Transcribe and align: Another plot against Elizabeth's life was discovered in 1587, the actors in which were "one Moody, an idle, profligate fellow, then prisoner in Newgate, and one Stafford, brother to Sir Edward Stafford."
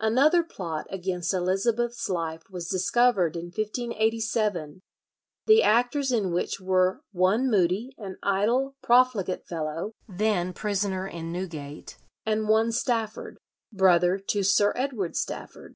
Another 0.00 0.42
plot 0.42 0.86
against 0.90 1.32
Elizabeth's 1.32 2.10
life 2.10 2.42
was 2.50 2.68
discovered 2.68 3.36
in 3.36 3.46
1587, 3.46 4.82
the 5.46 5.62
actors 5.62 6.12
in 6.12 6.30
which 6.30 6.60
were 6.60 7.00
"one 7.12 7.50
Moody, 7.50 7.94
an 7.96 8.18
idle, 8.22 8.76
profligate 8.82 9.46
fellow, 9.46 9.92
then 10.06 10.52
prisoner 10.52 11.08
in 11.08 11.32
Newgate, 11.32 11.96
and 12.26 12.50
one 12.50 12.70
Stafford, 12.70 13.38
brother 13.72 14.18
to 14.18 14.42
Sir 14.42 14.74
Edward 14.76 15.16
Stafford." 15.16 15.74